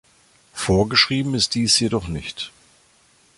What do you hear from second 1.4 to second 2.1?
dies jedoch